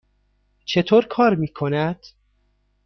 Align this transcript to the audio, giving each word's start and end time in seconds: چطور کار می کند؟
چطور 0.65 1.05
کار 1.05 1.35
می 1.35 1.47
کند؟ 1.47 2.05